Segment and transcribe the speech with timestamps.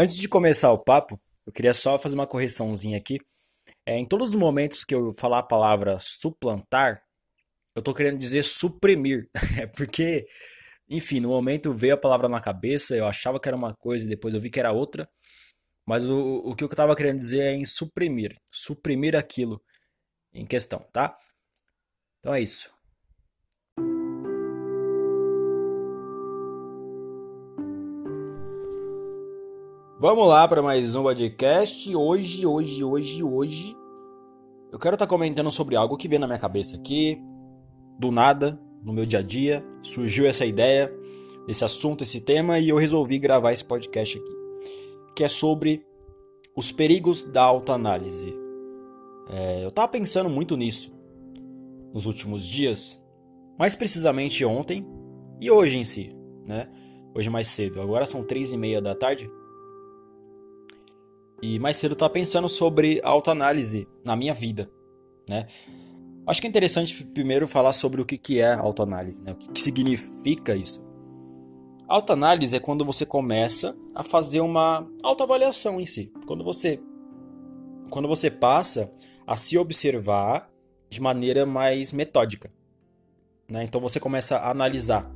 [0.00, 3.18] Antes de começar o papo, eu queria só fazer uma correçãozinha aqui.
[3.84, 7.02] É, em todos os momentos que eu falar a palavra suplantar,
[7.74, 9.28] eu tô querendo dizer suprimir.
[9.60, 10.28] É porque,
[10.88, 14.08] enfim, no momento veio a palavra na cabeça, eu achava que era uma coisa e
[14.08, 15.10] depois eu vi que era outra.
[15.84, 18.36] Mas o, o que eu tava querendo dizer é em suprimir.
[18.52, 19.60] Suprimir aquilo
[20.32, 21.18] em questão, tá?
[22.20, 22.72] Então é isso.
[30.00, 31.96] Vamos lá para mais um podcast.
[31.96, 33.76] Hoje, hoje, hoje, hoje,
[34.70, 37.20] eu quero estar tá comentando sobre algo que veio na minha cabeça aqui,
[37.98, 39.66] do nada, no meu dia a dia.
[39.82, 40.94] Surgiu essa ideia,
[41.48, 44.32] esse assunto, esse tema e eu resolvi gravar esse podcast aqui,
[45.16, 45.84] que é sobre
[46.54, 48.32] os perigos da autoanálise.
[49.28, 50.96] É, eu tava pensando muito nisso
[51.92, 53.02] nos últimos dias,
[53.58, 54.86] mais precisamente ontem
[55.40, 56.14] e hoje em si,
[56.46, 56.68] né?
[57.16, 57.80] Hoje mais cedo.
[57.80, 59.28] Agora são três e meia da tarde.
[61.40, 64.70] E mais cedo estava pensando sobre autoanálise na minha vida,
[65.28, 65.46] né?
[66.26, 69.32] Acho que é interessante primeiro falar sobre o que é autoanálise, né?
[69.32, 70.86] O que significa isso.
[71.88, 76.12] Autoanálise é quando você começa a fazer uma autoavaliação em si.
[76.26, 76.80] Quando você
[77.88, 78.92] quando você passa
[79.26, 80.50] a se observar
[80.90, 82.52] de maneira mais metódica.
[83.48, 83.64] Né?
[83.64, 85.10] Então você começa a analisar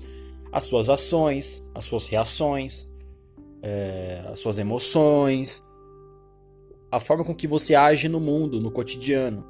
[0.50, 2.90] as suas ações, as suas reações,
[3.62, 5.62] é, as suas emoções,
[6.92, 9.42] a forma com que você age no mundo, no cotidiano.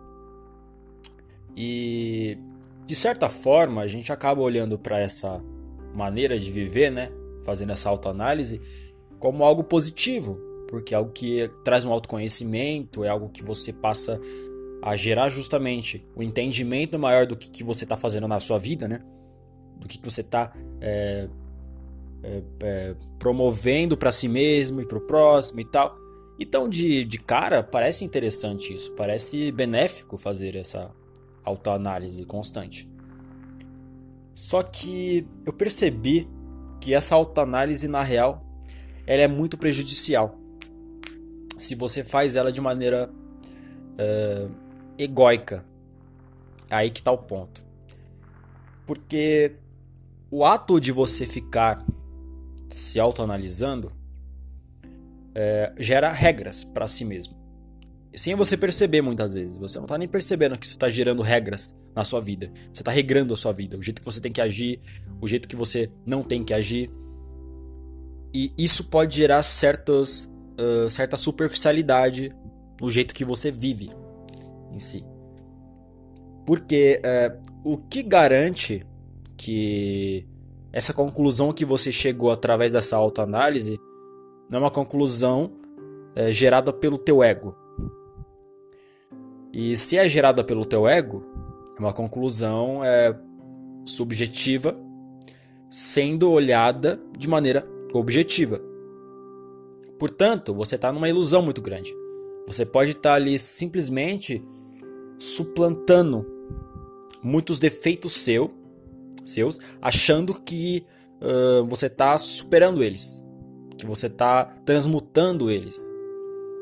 [1.56, 2.38] E
[2.86, 5.44] de certa forma, a gente acaba olhando para essa
[5.92, 7.10] maneira de viver, né,
[7.44, 8.60] fazendo essa autoanálise,
[9.18, 14.20] como algo positivo, porque é algo que traz um autoconhecimento, é algo que você passa
[14.80, 18.86] a gerar justamente o entendimento maior do que, que você está fazendo na sua vida,
[18.86, 19.00] né?
[19.78, 21.28] Do que, que você está é,
[22.22, 26.01] é, é, promovendo para si mesmo e para o próximo e tal.
[26.42, 30.90] Então, de, de cara, parece interessante isso, parece benéfico fazer essa
[31.44, 32.90] autoanálise constante.
[34.34, 36.28] Só que eu percebi
[36.80, 38.44] que essa autoanálise, na real,
[39.06, 40.36] ela é muito prejudicial.
[41.56, 43.08] Se você faz ela de maneira
[43.92, 44.50] uh,
[44.98, 45.64] egóica.
[46.68, 47.64] Aí que tá o ponto.
[48.84, 49.54] Porque
[50.28, 51.86] o ato de você ficar
[52.68, 53.92] se autoanalisando
[55.34, 57.42] é, gera regras para si mesmo.
[58.14, 59.56] Sem você perceber muitas vezes.
[59.56, 62.50] Você não tá nem percebendo que isso está gerando regras na sua vida.
[62.72, 63.76] Você está regrando a sua vida.
[63.76, 64.80] O jeito que você tem que agir,
[65.20, 66.90] o jeito que você não tem que agir.
[68.34, 72.34] E isso pode gerar certos, uh, certa superficialidade
[72.80, 73.90] no jeito que você vive
[74.70, 75.04] em si.
[76.44, 78.84] Porque uh, o que garante
[79.36, 80.26] que
[80.72, 83.78] essa conclusão que você chegou através dessa autoanálise
[84.52, 85.50] não é uma conclusão
[86.14, 87.56] é, gerada pelo teu ego.
[89.50, 91.24] E se é gerada pelo teu ego,
[91.74, 93.18] é uma conclusão é,
[93.86, 94.78] subjetiva,
[95.70, 98.60] sendo olhada de maneira objetiva.
[99.98, 101.90] Portanto, você está numa ilusão muito grande.
[102.46, 104.44] Você pode estar tá ali simplesmente
[105.16, 106.26] suplantando
[107.22, 108.50] muitos defeitos seu,
[109.24, 110.84] seus, achando que
[111.22, 113.24] uh, você está superando eles
[113.76, 115.76] que você está transmutando eles.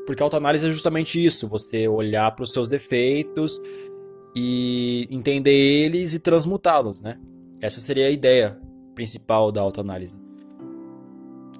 [0.05, 3.61] Porque a autoanálise é justamente isso, você olhar para os seus defeitos
[4.35, 7.19] e entender eles e transmutá-los, né?
[7.59, 8.59] Essa seria a ideia
[8.95, 10.19] principal da autoanálise.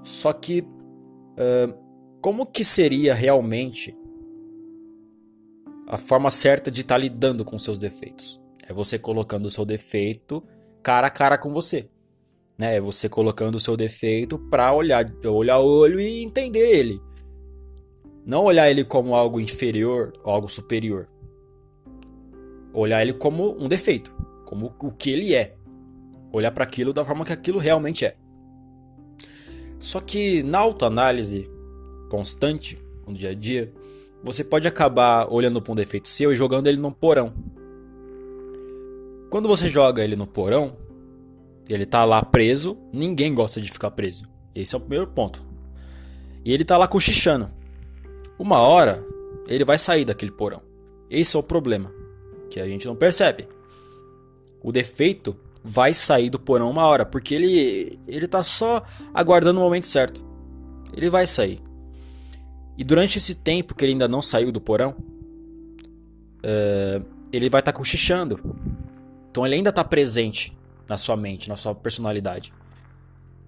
[0.03, 1.73] Só que uh,
[2.21, 3.95] como que seria realmente
[5.87, 8.41] a forma certa de estar tá lidando com seus defeitos?
[8.67, 10.43] É você colocando o seu defeito
[10.81, 11.90] cara a cara com você
[12.61, 12.79] né?
[12.79, 17.01] Você colocando o seu defeito para olhar, olhar olho e entender ele.
[18.23, 21.09] Não olhar ele como algo inferior algo superior.
[22.71, 25.55] Olhar ele como um defeito, como o que ele é.
[26.31, 28.15] Olhar para aquilo da forma que aquilo realmente é.
[29.79, 31.49] Só que na autoanálise
[32.11, 33.73] constante, no dia a dia,
[34.23, 37.33] você pode acabar olhando para um defeito seu e jogando ele no porão.
[39.31, 40.77] Quando você joga ele no porão,
[41.67, 44.27] ele tá lá preso, ninguém gosta de ficar preso.
[44.53, 45.45] Esse é o primeiro ponto.
[46.43, 47.49] E ele tá lá cochichando.
[48.37, 49.05] Uma hora,
[49.47, 50.61] ele vai sair daquele porão.
[51.09, 51.91] Esse é o problema,
[52.49, 53.47] que a gente não percebe.
[54.63, 58.83] O defeito vai sair do porão uma hora, porque ele ele tá só
[59.13, 60.25] aguardando o momento certo.
[60.93, 61.61] Ele vai sair.
[62.77, 64.95] E durante esse tempo que ele ainda não saiu do porão,
[66.39, 68.39] uh, ele vai estar tá cochichando.
[69.29, 70.57] Então ele ainda está presente
[70.91, 72.53] na sua mente, na sua personalidade.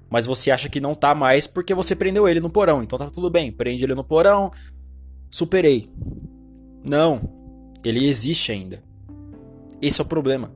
[0.09, 2.81] Mas você acha que não tá mais porque você prendeu ele no porão.
[2.81, 4.49] Então tá tudo bem, prende ele no porão,
[5.29, 5.89] superei.
[6.85, 7.29] Não,
[7.83, 8.81] ele existe ainda.
[9.81, 10.53] Esse é o problema.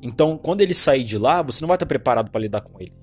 [0.00, 2.94] Então, quando ele sair de lá, você não vai estar preparado para lidar com ele.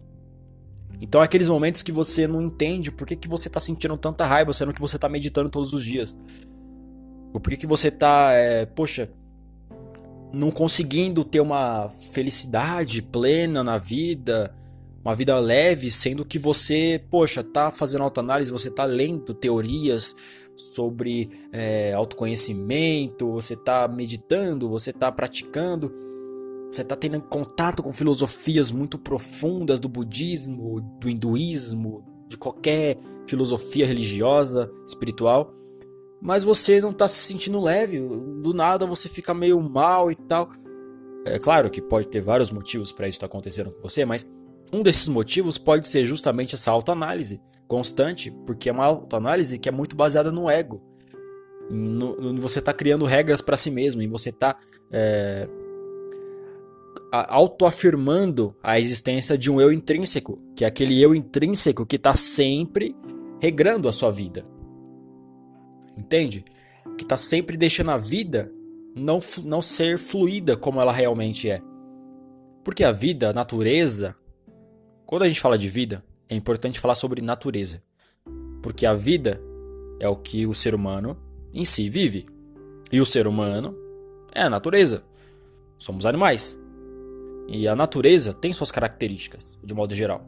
[1.00, 4.25] Então, é aqueles momentos que você não entende por que, que você está sentindo tanta
[4.25, 6.18] raiva, sendo que você está meditando todos os dias.
[7.31, 9.12] Ou por que, que você está, é, poxa,
[10.31, 14.53] não conseguindo ter uma felicidade plena na vida,
[15.03, 20.15] uma vida leve, sendo que você, poxa, tá fazendo autoanálise, você tá lendo teorias
[20.56, 25.91] sobre é, autoconhecimento, você tá meditando, você tá praticando,
[26.69, 33.88] você tá tendo contato com filosofias muito profundas do budismo, do hinduísmo, de qualquer filosofia
[33.88, 35.53] religiosa, espiritual
[36.22, 40.50] mas você não tá se sentindo leve, do nada você fica meio mal e tal.
[41.25, 44.25] É claro que pode ter vários motivos para isso estar tá acontecendo com você, mas
[44.72, 49.72] um desses motivos pode ser justamente essa autoanálise constante, porque é uma autoanálise que é
[49.72, 50.81] muito baseada no ego.
[51.69, 54.58] No, no você tá criando regras para si mesmo, e você tá
[54.92, 55.48] é,
[57.12, 62.96] autoafirmando a existência de um eu intrínseco, que é aquele eu intrínseco que está sempre
[63.40, 64.46] regrando a sua vida.
[65.97, 66.45] Entende?
[66.97, 68.51] Que está sempre deixando a vida
[68.95, 71.61] não, não ser fluida como ela realmente é.
[72.63, 74.15] Porque a vida, a natureza.
[75.05, 77.81] Quando a gente fala de vida, é importante falar sobre natureza.
[78.61, 79.41] Porque a vida
[79.99, 81.17] é o que o ser humano
[81.53, 82.25] em si vive.
[82.91, 83.75] E o ser humano
[84.33, 85.03] é a natureza.
[85.77, 86.57] Somos animais.
[87.47, 90.25] E a natureza tem suas características, de modo geral.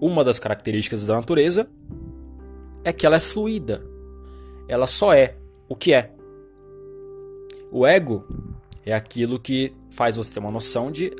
[0.00, 1.68] Uma das características da natureza
[2.84, 3.84] é que ela é fluida,
[4.68, 5.36] ela só é
[5.68, 6.12] o que é.
[7.70, 8.26] O ego
[8.84, 11.12] é aquilo que faz você ter uma noção de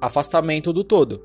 [0.00, 1.22] afastamento do todo,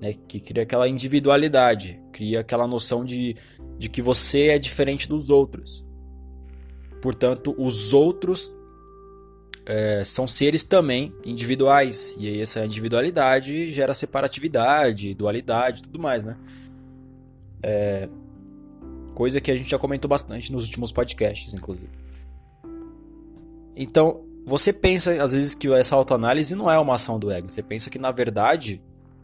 [0.00, 0.14] né?
[0.28, 3.36] que cria aquela individualidade, cria aquela noção de,
[3.78, 5.86] de que você é diferente dos outros.
[7.00, 8.54] Portanto, os outros
[9.64, 16.36] é, são seres também individuais, e aí essa individualidade gera separatividade, dualidade tudo mais, né?
[17.62, 18.08] É,
[19.14, 21.90] Coisa que a gente já comentou bastante nos últimos podcasts, inclusive.
[23.76, 27.50] Então, você pensa às vezes que essa autoanálise não é uma ação do ego.
[27.50, 28.82] Você pensa que na verdade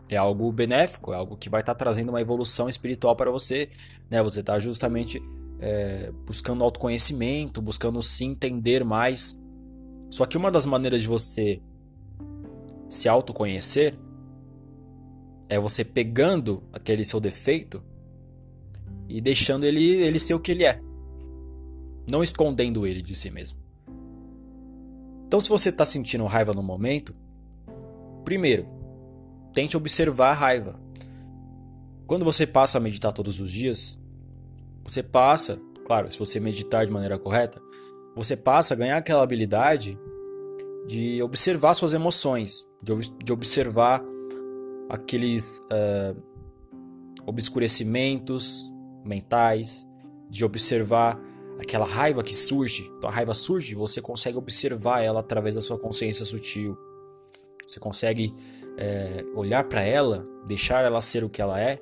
[0.08, 3.68] é algo benéfico, é algo que vai estar tá trazendo uma evolução espiritual para você.
[4.10, 4.22] Né?
[4.22, 5.22] Você está justamente
[5.58, 9.38] é, buscando autoconhecimento, buscando se entender mais.
[10.10, 11.60] Só que uma das maneiras de você
[12.88, 13.98] se autoconhecer
[15.48, 17.82] é você pegando aquele seu defeito
[19.08, 20.80] e deixando ele, ele ser o que ele é,
[22.10, 23.58] não escondendo ele de si mesmo.
[25.26, 27.14] Então, se você está sentindo raiva no momento,
[28.24, 28.66] primeiro,
[29.52, 30.80] tente observar a raiva.
[32.06, 33.98] Quando você passa a meditar todos os dias,
[34.84, 37.60] você passa, claro, se você meditar de maneira correta,
[38.14, 39.98] você passa a ganhar aquela habilidade
[40.86, 42.94] de observar suas emoções, de,
[43.24, 44.02] de observar
[44.88, 46.16] aqueles uh,
[47.26, 48.72] obscurecimentos,
[49.06, 49.86] mentais,
[50.28, 51.20] de observar
[51.58, 52.90] aquela raiva que surge.
[52.98, 56.76] Então a raiva surge, você consegue observar ela através da sua consciência sutil.
[57.66, 58.34] Você consegue
[58.76, 61.80] é, olhar para ela, deixar ela ser o que ela é,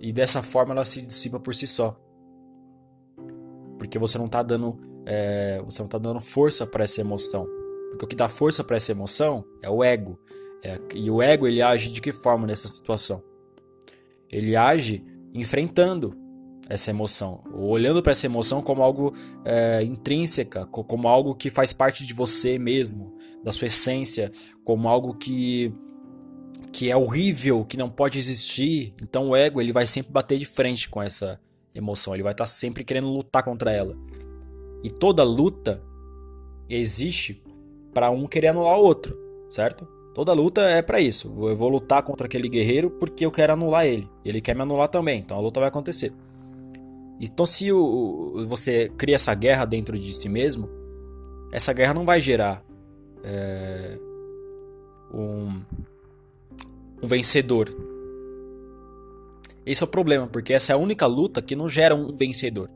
[0.00, 1.98] e dessa forma ela se dissipa por si só.
[3.78, 7.46] Porque você não está dando, é, você não tá dando força para essa emoção.
[7.90, 10.18] Porque o que dá força para essa emoção é o ego.
[10.62, 13.22] É, e o ego ele age de que forma nessa situação?
[14.30, 16.14] Ele age enfrentando,
[16.68, 22.04] essa emoção, olhando para essa emoção como algo é, intrínseca, como algo que faz parte
[22.04, 24.30] de você mesmo, da sua essência,
[24.64, 25.72] como algo que
[26.72, 28.92] que é horrível, que não pode existir.
[29.02, 31.40] Então o ego ele vai sempre bater de frente com essa
[31.74, 33.96] emoção, ele vai estar tá sempre querendo lutar contra ela.
[34.82, 35.82] E toda luta
[36.68, 37.42] existe
[37.94, 39.16] para um querer anular o outro,
[39.48, 39.88] certo?
[40.14, 41.28] Toda luta é para isso.
[41.48, 44.08] Eu vou lutar contra aquele guerreiro porque eu quero anular ele.
[44.24, 46.12] Ele quer me anular também, então a luta vai acontecer.
[47.20, 50.68] Então, se o, você cria essa guerra dentro de si mesmo,
[51.50, 52.62] essa guerra não vai gerar
[53.24, 53.98] é,
[55.12, 55.62] um,
[57.02, 57.68] um vencedor.
[59.64, 62.70] Esse é o problema, porque essa é a única luta que não gera um vencedor.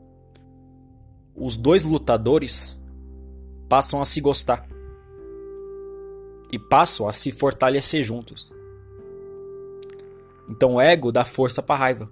[1.35, 2.79] Os dois lutadores
[3.69, 4.67] passam a se gostar
[6.51, 8.53] e passam a se fortalecer juntos.
[10.49, 12.11] Então o ego dá força para a raiva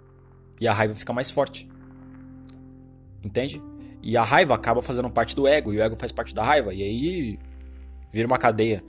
[0.61, 1.67] e a raiva fica mais forte.
[3.23, 3.61] Entende?
[4.01, 6.73] E a raiva acaba fazendo parte do ego, e o ego faz parte da raiva,
[6.73, 7.39] e aí
[8.11, 8.83] vira uma cadeia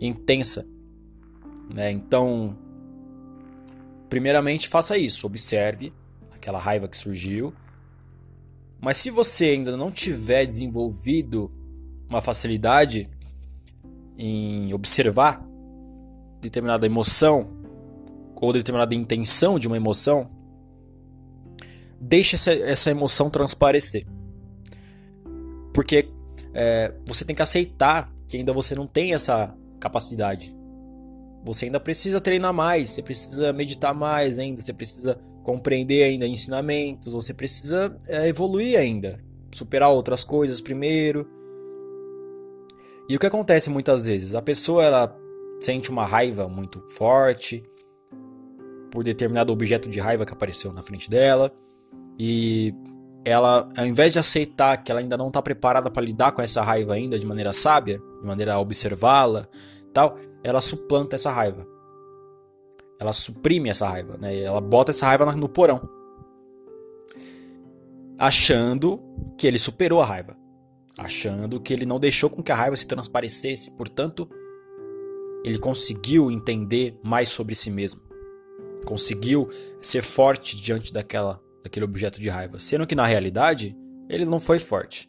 [0.00, 0.66] intensa.
[1.72, 1.90] Né?
[1.90, 2.56] Então,
[4.08, 5.92] primeiramente faça isso, observe
[6.30, 7.52] aquela raiva que surgiu.
[8.80, 11.50] Mas se você ainda não tiver desenvolvido
[12.08, 13.10] uma facilidade
[14.16, 15.44] em observar
[16.40, 17.50] determinada emoção
[18.34, 20.30] ou determinada intenção de uma emoção,
[22.00, 24.06] deixe essa, essa emoção transparecer.
[25.72, 26.08] Porque
[26.54, 30.54] é, você tem que aceitar que ainda você não tem essa capacidade.
[31.44, 37.12] Você ainda precisa treinar mais, você precisa meditar mais ainda, você precisa compreender ainda ensinamentos,
[37.12, 39.18] você precisa é, evoluir ainda,
[39.52, 41.26] superar outras coisas primeiro.
[43.08, 44.34] E o que acontece muitas vezes?
[44.34, 45.16] A pessoa ela
[45.60, 47.64] sente uma raiva muito forte
[48.90, 51.52] por determinado objeto de raiva que apareceu na frente dela
[52.18, 52.74] e
[53.24, 56.62] ela, ao invés de aceitar que ela ainda não está preparada para lidar com essa
[56.62, 59.46] raiva ainda de maneira sábia, de maneira a observá-la,
[59.92, 61.66] tal, ela suplanta essa raiva.
[62.98, 64.36] Ela suprime essa raiva, né?
[64.40, 65.88] Ela bota essa raiva no porão,
[68.18, 69.00] achando
[69.36, 70.36] que ele superou a raiva,
[70.96, 74.28] achando que ele não deixou com que a raiva se transparecesse, portanto,
[75.44, 78.00] ele conseguiu entender mais sobre si mesmo,
[78.84, 79.48] conseguiu
[79.80, 83.76] ser forte diante daquela daquele objeto de raiva, sendo que na realidade
[84.08, 85.08] ele não foi forte.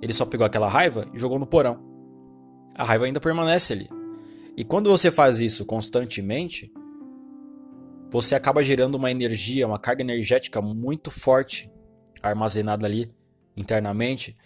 [0.00, 1.82] Ele só pegou aquela raiva e jogou no porão.
[2.74, 3.88] A raiva ainda permanece ali.
[4.54, 6.70] E quando você faz isso constantemente,
[8.10, 11.70] você acaba gerando uma energia, uma carga energética muito forte
[12.22, 13.10] armazenada ali
[13.56, 14.36] internamente.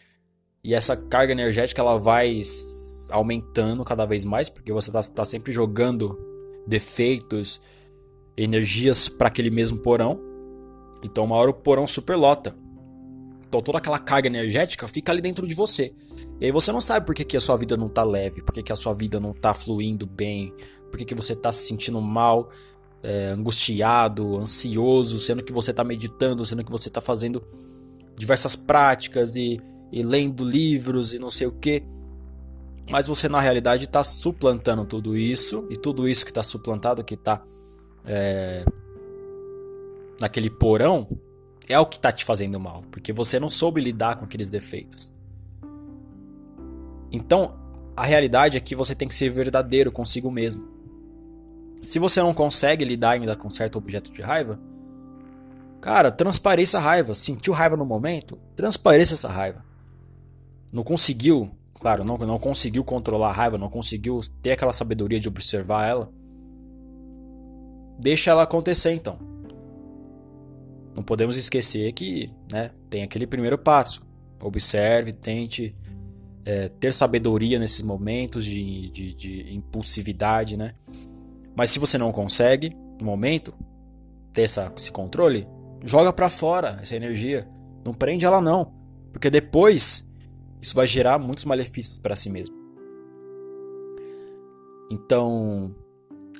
[0.62, 2.40] E essa carga energética ela vai
[3.11, 6.17] aumentando cada vez mais, porque você está tá sempre jogando
[6.67, 7.61] defeitos,
[8.37, 10.29] energias para aquele mesmo porão.
[11.02, 12.54] Então, uma hora o porão superlota.
[13.49, 15.92] Então, toda aquela carga energética fica ali dentro de você.
[16.40, 18.52] E aí você não sabe por que, que a sua vida não tá leve, por
[18.54, 20.54] que, que a sua vida não tá fluindo bem,
[20.90, 22.50] por que, que você tá se sentindo mal,
[23.02, 27.42] é, angustiado, ansioso, sendo que você tá meditando, sendo que você tá fazendo
[28.16, 29.61] diversas práticas e,
[29.92, 31.83] e lendo livros e não sei o que.
[32.90, 37.14] Mas você na realidade está suplantando tudo isso, e tudo isso que está suplantado, que
[37.14, 37.42] está
[38.04, 38.64] é,
[40.20, 41.08] naquele porão,
[41.68, 45.12] é o que está te fazendo mal, porque você não soube lidar com aqueles defeitos.
[47.12, 47.58] Então,
[47.96, 50.68] a realidade é que você tem que ser verdadeiro consigo mesmo.
[51.82, 54.60] Se você não consegue lidar ainda com certo objeto de raiva,
[55.80, 57.14] cara, transpareça a raiva.
[57.14, 58.38] Sentiu raiva no momento?
[58.54, 59.64] Transpareça essa raiva.
[60.72, 65.28] Não conseguiu, claro, não, não conseguiu controlar a raiva, não conseguiu ter aquela sabedoria de
[65.28, 66.12] observar ela.
[67.98, 69.29] Deixa ela acontecer então.
[70.94, 74.02] Não podemos esquecer que né, tem aquele primeiro passo.
[74.42, 75.75] Observe, tente
[76.44, 80.75] é, ter sabedoria nesses momentos de, de, de, impulsividade, né?
[81.54, 83.54] Mas se você não consegue, no momento,
[84.32, 85.47] ter essa, esse controle,
[85.85, 87.49] joga para fora essa energia.
[87.85, 88.73] Não prende ela não,
[89.12, 90.09] porque depois
[90.61, 92.54] isso vai gerar muitos malefícios para si mesmo.
[94.90, 95.75] Então,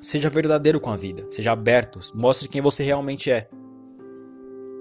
[0.02, 3.49] seja verdadeiro com a vida, seja aberto, mostre quem você realmente é.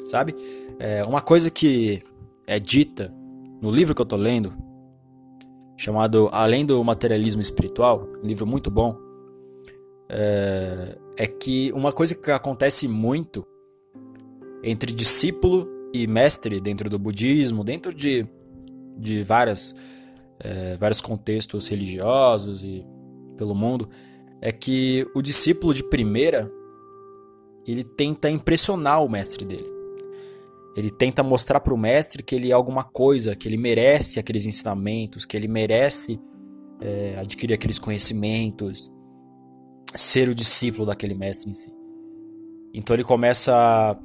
[0.09, 0.35] Sabe?
[0.79, 2.01] É uma coisa que
[2.47, 3.13] é dita
[3.61, 4.51] no livro que eu tô lendo,
[5.77, 8.97] chamado Além do Materialismo Espiritual, um livro muito bom,
[10.09, 13.45] é, é que uma coisa que acontece muito
[14.63, 18.25] entre discípulo e mestre dentro do budismo, dentro de,
[18.97, 19.75] de várias,
[20.39, 22.83] é, vários contextos religiosos e
[23.37, 23.87] pelo mundo,
[24.41, 26.51] é que o discípulo de primeira
[27.67, 29.78] ele tenta impressionar o mestre dele.
[30.75, 34.45] Ele tenta mostrar para o mestre que ele é alguma coisa, que ele merece aqueles
[34.45, 36.19] ensinamentos, que ele merece
[36.79, 38.91] é, adquirir aqueles conhecimentos,
[39.95, 41.73] ser o discípulo daquele mestre em si.
[42.73, 43.97] Então ele começa a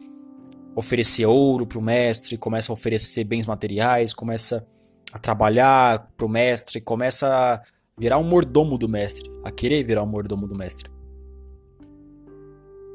[0.75, 4.67] oferecer ouro para o mestre, começa a oferecer bens materiais, começa
[5.13, 7.63] a trabalhar para o mestre, começa a
[7.97, 10.91] virar um mordomo do mestre, a querer virar um mordomo do mestre.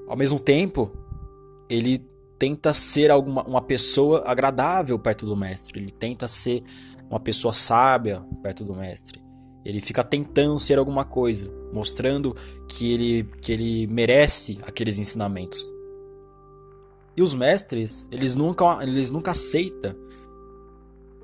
[0.08, 0.92] Ao mesmo tempo,
[1.70, 2.06] ele
[2.40, 6.64] tenta ser alguma, uma pessoa agradável perto do mestre, ele tenta ser
[7.10, 9.22] uma pessoa sábia perto do mestre.
[9.66, 12.36] Ele fica tentando ser alguma coisa, mostrando
[12.68, 15.60] que ele, que ele merece aqueles ensinamentos.
[17.16, 19.94] E os mestres, eles nunca, eles nunca aceitam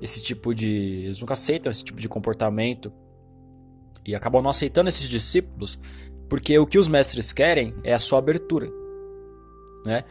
[0.00, 2.92] esse tipo de, eles nunca aceitam esse tipo de comportamento
[4.04, 5.78] e acabam não aceitando esses discípulos,
[6.28, 8.70] porque o que os mestres querem é a sua abertura,
[9.84, 10.04] né?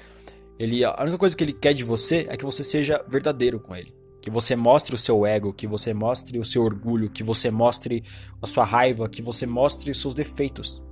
[0.58, 3.76] Ele, a única coisa que ele quer de você é que você seja verdadeiro com
[3.76, 3.94] ele.
[4.22, 8.04] Que você mostre o seu ego, que você mostre o seu orgulho, que você mostre
[8.42, 10.84] a sua raiva, que você mostre os seus defeitos.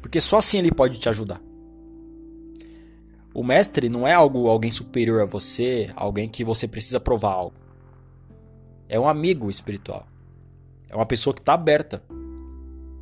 [0.00, 1.40] Porque só assim ele pode te ajudar.
[3.32, 7.56] O mestre não é algo alguém superior a você, alguém que você precisa provar algo.
[8.88, 10.06] É um amigo espiritual.
[10.88, 12.02] É uma pessoa que está aberta.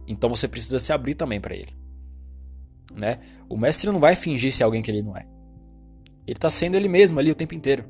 [0.07, 1.78] Então você precisa se abrir também para ele.
[2.99, 3.21] Né?
[3.49, 5.25] O mestre não vai fingir ser alguém que ele não é.
[6.27, 7.85] Ele está sendo ele mesmo ali o tempo inteiro.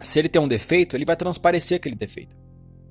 [0.00, 2.36] Se ele tem um defeito, ele vai transparecer aquele defeito.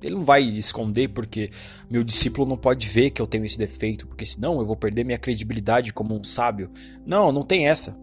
[0.02, 1.50] Ele não vai esconder porque
[1.90, 5.04] meu discípulo não pode ver que eu tenho esse defeito, porque senão eu vou perder
[5.04, 6.70] minha credibilidade como um sábio.
[7.04, 7.96] Não, não tem essa.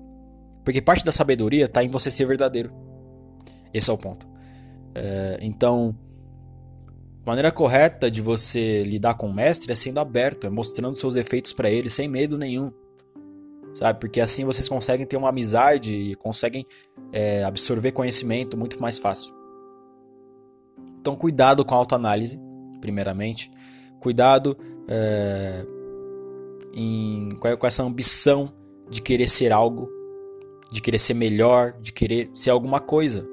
[0.64, 2.72] Porque parte da sabedoria está em você ser verdadeiro.
[3.74, 4.28] Esse é o ponto.
[4.94, 5.98] É, então,
[7.32, 11.52] maneira correta de você lidar com o mestre é sendo aberto, é mostrando seus defeitos
[11.52, 12.72] para ele sem medo nenhum.
[13.74, 14.00] Sabe?
[14.00, 16.66] Porque assim vocês conseguem ter uma amizade e conseguem
[17.12, 19.36] é, absorver conhecimento muito mais fácil.
[21.00, 22.40] Então, cuidado com a autoanálise,
[22.82, 23.52] primeiramente.
[24.00, 24.58] Cuidado
[24.88, 25.66] é,
[26.74, 28.54] em, com essa ambição
[28.90, 29.90] de querer ser algo,
[30.72, 33.28] de querer ser melhor, de querer ser alguma coisa.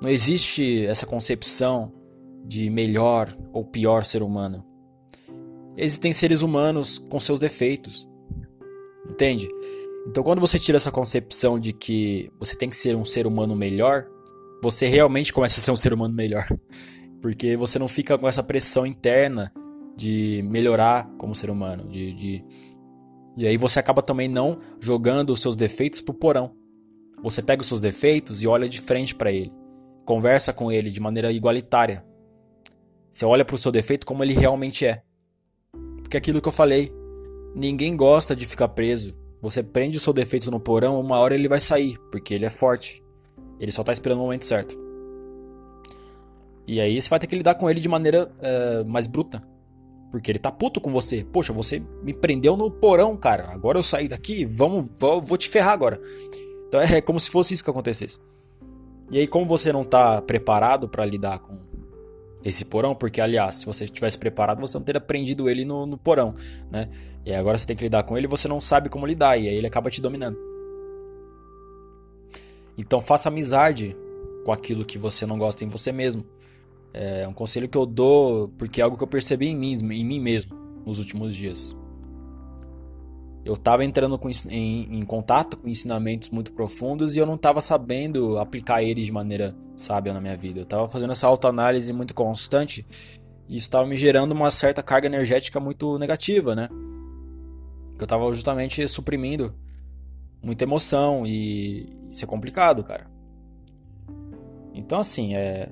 [0.00, 1.92] Não existe essa concepção
[2.44, 4.64] de melhor ou pior ser humano.
[5.76, 8.08] Existem seres humanos com seus defeitos.
[9.08, 9.48] Entende?
[10.06, 13.54] Então, quando você tira essa concepção de que você tem que ser um ser humano
[13.54, 14.06] melhor,
[14.62, 16.46] você realmente começa a ser um ser humano melhor.
[17.22, 19.52] Porque você não fica com essa pressão interna
[19.96, 21.88] de melhorar como ser humano.
[21.88, 22.44] De, de...
[23.36, 26.54] E aí você acaba também não jogando os seus defeitos pro porão.
[27.22, 29.52] Você pega os seus defeitos e olha de frente para ele.
[30.04, 32.04] Conversa com ele de maneira igualitária.
[33.12, 35.02] Você olha pro seu defeito como ele realmente é.
[35.98, 36.90] Porque aquilo que eu falei.
[37.54, 39.14] Ninguém gosta de ficar preso.
[39.42, 42.50] Você prende o seu defeito no porão, uma hora ele vai sair, porque ele é
[42.50, 43.04] forte.
[43.60, 44.80] Ele só tá esperando o momento certo.
[46.66, 49.42] E aí você vai ter que lidar com ele de maneira uh, mais bruta.
[50.10, 51.22] Porque ele tá puto com você.
[51.22, 53.50] Poxa, você me prendeu no porão, cara.
[53.50, 56.00] Agora eu saí daqui, vamos, vou, vou te ferrar agora.
[56.68, 58.18] Então é como se fosse isso que acontecesse.
[59.10, 61.58] E aí, como você não tá preparado para lidar com
[62.44, 65.96] esse porão, porque aliás, se você tivesse preparado, você não teria prendido ele no, no
[65.96, 66.34] porão,
[66.70, 66.88] né?
[67.24, 69.54] E agora você tem que lidar com ele você não sabe como lidar, e aí
[69.54, 70.38] ele acaba te dominando.
[72.76, 73.96] Então faça amizade
[74.44, 76.24] com aquilo que você não gosta em você mesmo.
[76.92, 80.04] É um conselho que eu dou porque é algo que eu percebi em mim, em
[80.04, 81.74] mim mesmo nos últimos dias.
[83.44, 87.60] Eu estava entrando com, em, em, contato com ensinamentos muito profundos e eu não estava
[87.60, 90.60] sabendo aplicar eles de maneira sábia na minha vida.
[90.60, 92.86] Eu estava fazendo essa autoanálise muito constante
[93.48, 96.68] e isso estava me gerando uma certa carga energética muito negativa, né?
[97.96, 99.52] Que eu estava justamente suprimindo
[100.40, 103.10] muita emoção e isso é complicado, cara.
[104.72, 105.68] Então, assim, é,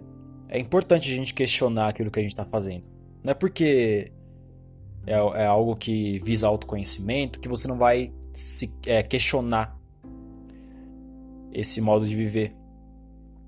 [0.48, 2.84] é importante a gente questionar aquilo que a gente está fazendo.
[3.22, 4.12] Não é porque
[5.06, 9.76] é, é, algo que visa autoconhecimento que você não vai se é, questionar
[11.52, 12.54] esse modo de viver.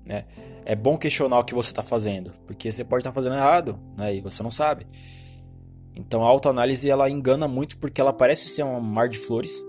[0.05, 0.25] Né?
[0.65, 3.79] É bom questionar o que você está fazendo, porque você pode estar tá fazendo errado
[3.97, 4.15] né?
[4.15, 4.87] e você não sabe.
[5.95, 9.63] Então a autoanálise ela engana muito porque ela parece ser um mar de flores,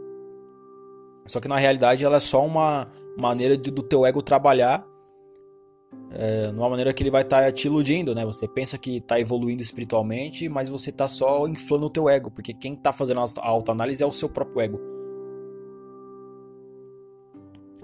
[1.27, 4.85] só que na realidade ela é só uma maneira de, do teu ego trabalhar
[6.11, 8.25] é, numa maneira que ele vai estar tá te iludindo, né?
[8.25, 12.55] Você pensa que está evoluindo espiritualmente, mas você está só inflando o teu ego, porque
[12.55, 14.81] quem está fazendo a autoanálise é o seu próprio ego.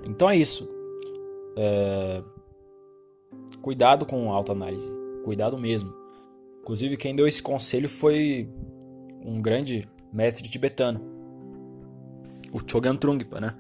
[0.04, 0.68] Então é isso.
[1.56, 2.22] É...
[3.60, 4.90] Cuidado com a autoanálise.
[5.24, 5.92] Cuidado mesmo.
[6.60, 8.48] Inclusive, quem deu esse conselho foi
[9.24, 11.10] um grande mestre tibetano
[12.52, 13.54] o Chogyam Trungpa, né?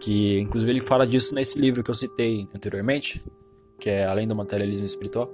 [0.00, 3.22] Que inclusive ele fala disso nesse livro que eu citei anteriormente,
[3.82, 5.28] que é Além do Materialismo Espiritual.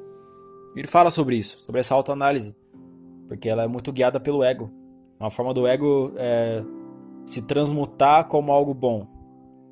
[0.74, 2.56] Ele fala sobre isso, sobre essa autoanálise,
[3.26, 4.72] porque ela é muito guiada pelo ego.
[5.20, 6.64] Uma forma do ego é,
[7.26, 9.06] se transmutar como algo bom,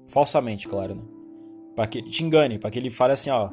[0.08, 1.02] falsamente, claro, né?
[1.74, 3.48] Para que ele te engane, para que ele fale assim, ó,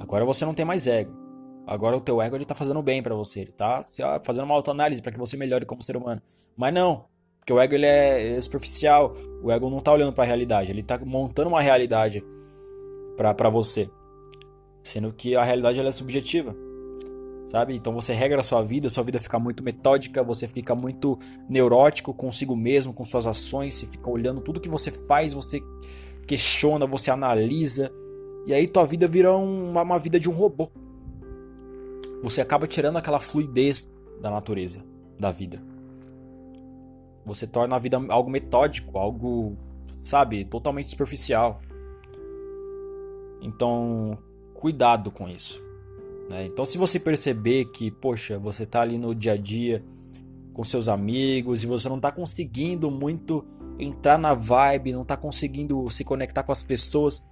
[0.00, 1.12] agora você não tem mais ego.
[1.64, 3.80] Agora o teu ego ele tá fazendo bem para você, ele tá
[4.24, 6.20] fazendo uma autoanálise para que você melhore como ser humano.
[6.56, 7.04] Mas não,
[7.38, 10.82] porque o ego ele é superficial, o ego não tá olhando para a realidade, ele
[10.82, 12.24] tá montando uma realidade
[13.16, 13.88] para você.
[14.88, 16.56] Sendo que a realidade ela é subjetiva.
[17.44, 17.74] Sabe?
[17.74, 22.14] Então você regra a sua vida, sua vida fica muito metódica, você fica muito neurótico
[22.14, 25.60] consigo mesmo, com suas ações, você fica olhando tudo que você faz, você
[26.26, 27.92] questiona, você analisa,
[28.46, 30.70] e aí tua vida vira uma, uma vida de um robô.
[32.22, 34.82] Você acaba tirando aquela fluidez da natureza,
[35.18, 35.62] da vida.
[37.26, 39.54] Você torna a vida algo metódico, algo,
[40.00, 41.60] sabe, totalmente superficial.
[43.42, 44.18] Então,
[44.58, 45.62] cuidado com isso.
[46.28, 46.46] Né?
[46.46, 49.84] Então, se você perceber que, poxa, você está ali no dia a dia
[50.52, 53.44] com seus amigos e você não tá conseguindo muito
[53.78, 57.24] entrar na vibe, não tá conseguindo se conectar com as pessoas,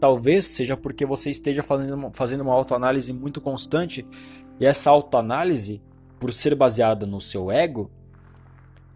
[0.00, 4.04] talvez seja porque você esteja fazendo, fazendo uma autoanálise muito constante
[4.58, 5.80] e essa autoanálise,
[6.18, 7.90] por ser baseada no seu ego,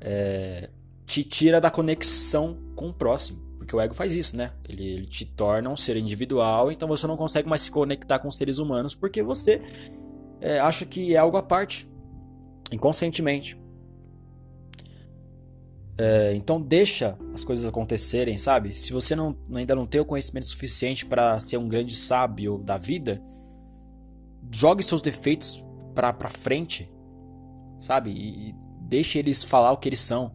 [0.00, 0.70] é,
[1.06, 3.49] te tira da conexão com o próximo.
[3.61, 4.53] Porque o ego faz isso, né?
[4.66, 8.31] Ele, ele, te torna um ser individual, então você não consegue mais se conectar com
[8.31, 9.61] seres humanos porque você
[10.40, 11.87] é, acha que é algo à parte,
[12.73, 13.61] inconscientemente.
[15.99, 18.73] É, então deixa as coisas acontecerem, sabe?
[18.79, 22.79] Se você não, ainda não tem o conhecimento suficiente para ser um grande sábio da
[22.79, 23.23] vida,
[24.51, 25.62] jogue seus defeitos
[25.94, 26.90] pra, pra frente,
[27.79, 28.11] sabe?
[28.11, 30.33] E, e deixe eles falar o que eles são.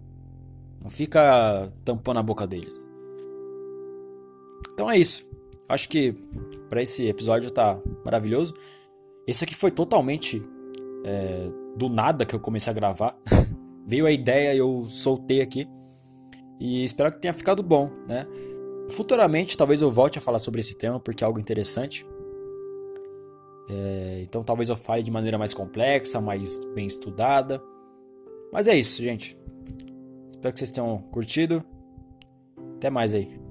[0.80, 2.88] Não fica tampando a boca deles.
[4.74, 5.28] Então é isso.
[5.68, 6.14] Acho que
[6.70, 8.54] para esse episódio tá maravilhoso.
[9.26, 10.44] Esse aqui foi totalmente
[11.04, 13.18] é, do nada que eu comecei a gravar.
[13.86, 15.68] veio a ideia eu soltei aqui.
[16.60, 18.26] E espero que tenha ficado bom, né?
[18.90, 22.06] Futuramente, talvez eu volte a falar sobre esse tema porque é algo interessante.
[23.68, 27.62] É, então, talvez eu fale de maneira mais complexa, mais bem estudada.
[28.54, 29.38] Mas é isso, gente.
[30.28, 31.64] Espero que vocês tenham curtido.
[32.78, 33.45] Até mais aí.